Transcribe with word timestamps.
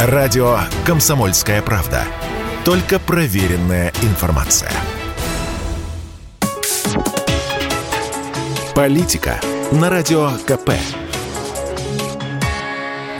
Радио 0.00 0.58
«Комсомольская 0.86 1.60
правда». 1.60 2.04
Только 2.64 3.00
проверенная 3.00 3.92
информация. 4.02 4.70
Политика 8.76 9.40
на 9.72 9.90
Радио 9.90 10.30
КП. 10.46 10.70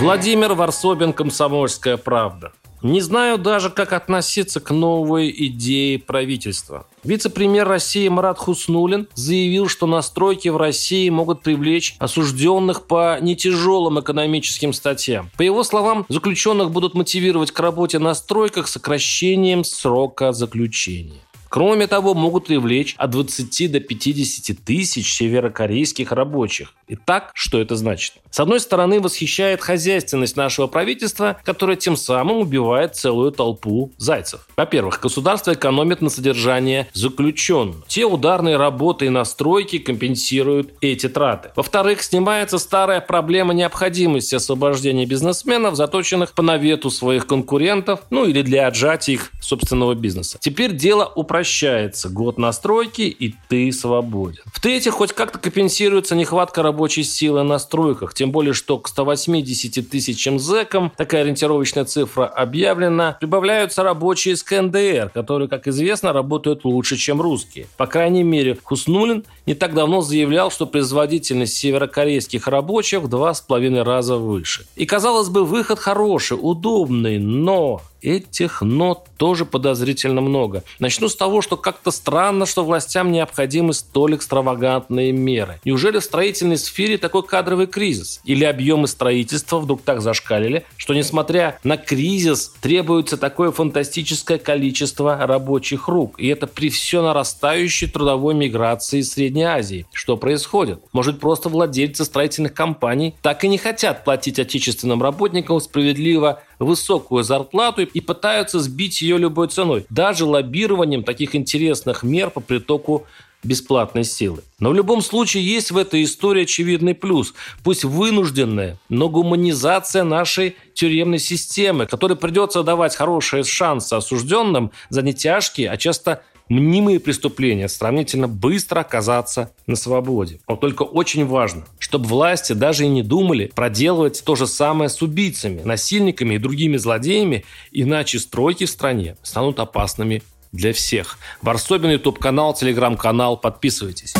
Владимир 0.00 0.52
Варсобин, 0.52 1.14
«Комсомольская 1.14 1.96
правда». 1.96 2.52
Не 2.86 3.00
знаю 3.00 3.36
даже, 3.36 3.70
как 3.70 3.92
относиться 3.92 4.60
к 4.60 4.70
новой 4.70 5.34
идее 5.36 5.98
правительства. 5.98 6.86
Вице-премьер 7.02 7.66
России 7.66 8.06
Марат 8.06 8.38
Хуснулин 8.38 9.08
заявил, 9.14 9.68
что 9.68 9.88
настройки 9.88 10.48
в 10.48 10.56
России 10.56 11.08
могут 11.08 11.42
привлечь 11.42 11.96
осужденных 11.98 12.86
по 12.86 13.18
нетяжелым 13.20 13.98
экономическим 13.98 14.72
статьям. 14.72 15.30
По 15.36 15.42
его 15.42 15.64
словам, 15.64 16.06
заключенных 16.08 16.70
будут 16.70 16.94
мотивировать 16.94 17.50
к 17.50 17.58
работе 17.58 17.98
на 17.98 18.14
стройках 18.14 18.68
сокращением 18.68 19.64
срока 19.64 20.32
заключения. 20.32 21.25
Кроме 21.48 21.86
того, 21.86 22.14
могут 22.14 22.46
привлечь 22.46 22.94
от 22.98 23.10
20 23.10 23.72
до 23.72 23.80
50 23.80 24.58
тысяч 24.64 25.14
северокорейских 25.14 26.12
рабочих. 26.12 26.74
Итак, 26.88 27.30
что 27.34 27.60
это 27.60 27.76
значит? 27.76 28.14
С 28.30 28.38
одной 28.38 28.60
стороны, 28.60 29.00
восхищает 29.00 29.60
хозяйственность 29.60 30.36
нашего 30.36 30.66
правительства, 30.66 31.38
которое 31.44 31.76
тем 31.76 31.96
самым 31.96 32.38
убивает 32.38 32.94
целую 32.94 33.32
толпу 33.32 33.92
зайцев. 33.96 34.46
Во-первых, 34.56 35.00
государство 35.00 35.52
экономит 35.52 36.00
на 36.00 36.10
содержание 36.10 36.88
заключенных. 36.92 37.86
Те 37.88 38.04
ударные 38.04 38.56
работы 38.56 39.06
и 39.06 39.08
настройки 39.08 39.78
компенсируют 39.78 40.74
эти 40.80 41.08
траты. 41.08 41.50
Во-вторых, 41.56 42.02
снимается 42.02 42.58
старая 42.58 43.00
проблема 43.00 43.54
необходимости 43.54 44.34
освобождения 44.34 45.06
бизнесменов, 45.06 45.74
заточенных 45.76 46.32
по 46.32 46.42
навету 46.42 46.90
своих 46.90 47.26
конкурентов, 47.26 48.00
ну 48.10 48.24
или 48.26 48.42
для 48.42 48.66
отжатия 48.66 49.14
их 49.14 49.32
собственного 49.46 49.94
бизнеса. 49.94 50.38
Теперь 50.40 50.72
дело 50.74 51.10
упрощается. 51.14 52.08
Год 52.08 52.38
настройки, 52.38 53.02
и 53.02 53.34
ты 53.48 53.70
свободен. 53.72 54.42
В-третьих, 54.46 54.94
хоть 54.94 55.12
как-то 55.12 55.38
компенсируется 55.38 56.14
нехватка 56.16 56.62
рабочей 56.62 57.04
силы 57.04 57.42
на 57.42 57.58
стройках, 57.58 58.14
тем 58.14 58.32
более, 58.32 58.52
что 58.52 58.78
к 58.78 58.88
180 58.88 59.88
тысячам 59.88 60.38
зэкам, 60.38 60.92
такая 60.96 61.22
ориентировочная 61.22 61.84
цифра 61.84 62.26
объявлена, 62.26 63.16
прибавляются 63.20 63.82
рабочие 63.82 64.34
из 64.34 64.42
КНДР, 64.42 65.10
которые, 65.14 65.48
как 65.48 65.66
известно, 65.68 66.12
работают 66.12 66.64
лучше, 66.64 66.96
чем 66.96 67.20
русские. 67.20 67.66
По 67.76 67.86
крайней 67.86 68.22
мере, 68.22 68.58
Хуснулин 68.62 69.24
не 69.46 69.54
так 69.54 69.74
давно 69.74 70.00
заявлял, 70.00 70.50
что 70.50 70.66
производительность 70.66 71.56
северокорейских 71.56 72.48
рабочих 72.48 73.02
в 73.02 73.08
два 73.08 73.34
с 73.34 73.40
половиной 73.40 73.82
раза 73.82 74.16
выше. 74.16 74.66
И, 74.76 74.86
казалось 74.86 75.28
бы, 75.28 75.44
выход 75.44 75.78
хороший, 75.78 76.38
удобный, 76.40 77.18
но 77.18 77.82
Этих 78.06 78.62
«но» 78.62 79.04
тоже 79.16 79.44
подозрительно 79.44 80.20
много. 80.20 80.62
Начну 80.78 81.08
с 81.08 81.16
того, 81.16 81.42
что 81.42 81.56
как-то 81.56 81.90
странно, 81.90 82.46
что 82.46 82.64
властям 82.64 83.10
необходимы 83.10 83.74
столь 83.74 84.14
экстравагантные 84.14 85.10
меры. 85.10 85.60
Неужели 85.64 85.98
в 85.98 86.04
строительной 86.04 86.56
сфере 86.56 86.98
такой 86.98 87.24
кадровый 87.24 87.66
кризис? 87.66 88.20
Или 88.22 88.44
объемы 88.44 88.86
строительства 88.86 89.58
вдруг 89.58 89.82
так 89.82 90.02
зашкалили, 90.02 90.64
что 90.76 90.94
несмотря 90.94 91.58
на 91.64 91.76
кризис 91.76 92.54
требуется 92.60 93.16
такое 93.16 93.50
фантастическое 93.50 94.38
количество 94.38 95.16
рабочих 95.26 95.88
рук? 95.88 96.14
И 96.20 96.28
это 96.28 96.46
при 96.46 96.68
все 96.68 97.02
нарастающей 97.02 97.88
трудовой 97.88 98.34
миграции 98.34 99.00
из 99.00 99.10
Средней 99.10 99.44
Азии. 99.44 99.84
Что 99.92 100.16
происходит? 100.16 100.78
Может, 100.92 101.18
просто 101.18 101.48
владельцы 101.48 102.04
строительных 102.04 102.54
компаний 102.54 103.16
так 103.20 103.42
и 103.42 103.48
не 103.48 103.58
хотят 103.58 104.04
платить 104.04 104.38
отечественным 104.38 105.02
работникам 105.02 105.58
справедливо 105.58 106.40
высокую 106.58 107.24
зарплату 107.24 107.82
и 107.82 108.00
пытаются 108.00 108.60
сбить 108.60 109.02
ее 109.02 109.18
любой 109.18 109.48
ценой, 109.48 109.86
даже 109.90 110.24
лоббированием 110.24 111.02
таких 111.02 111.34
интересных 111.34 112.02
мер 112.02 112.30
по 112.30 112.40
притоку 112.40 113.06
бесплатной 113.42 114.04
силы. 114.04 114.42
Но 114.58 114.70
в 114.70 114.74
любом 114.74 115.00
случае 115.00 115.46
есть 115.46 115.70
в 115.70 115.78
этой 115.78 116.02
истории 116.04 116.42
очевидный 116.42 116.94
плюс. 116.94 117.34
Пусть 117.62 117.84
вынужденная, 117.84 118.78
но 118.88 119.08
гуманизация 119.08 120.02
нашей 120.02 120.56
тюремной 120.74 121.18
системы, 121.18 121.86
которой 121.86 122.16
придется 122.16 122.62
давать 122.62 122.96
хорошие 122.96 123.44
шансы 123.44 123.94
осужденным 123.94 124.72
за 124.90 125.02
нетяжкие, 125.02 125.70
а 125.70 125.76
часто 125.76 126.22
мнимые 126.48 127.00
преступления 127.00 127.68
сравнительно 127.68 128.28
быстро 128.28 128.80
оказаться 128.80 129.52
на 129.66 129.76
свободе. 129.76 130.40
Но 130.48 130.56
только 130.56 130.82
очень 130.82 131.26
важно, 131.26 131.64
чтобы 131.78 132.06
власти 132.06 132.52
даже 132.52 132.84
и 132.84 132.88
не 132.88 133.02
думали 133.02 133.50
проделывать 133.54 134.22
то 134.24 134.36
же 134.36 134.46
самое 134.46 134.90
с 134.90 135.02
убийцами, 135.02 135.62
насильниками 135.62 136.34
и 136.34 136.38
другими 136.38 136.76
злодеями, 136.76 137.44
иначе 137.72 138.18
стройки 138.18 138.66
в 138.66 138.70
стране 138.70 139.16
станут 139.22 139.58
опасными 139.58 140.22
для 140.52 140.72
всех. 140.72 141.18
Варсобин, 141.42 141.90
YouTube-канал, 141.90 142.54
Телеграм-канал. 142.54 143.36
Подписывайтесь. 143.36 144.14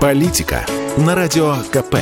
Политика 0.00 0.64
на 0.96 1.14
Радио 1.14 1.56
КП. 1.72 1.96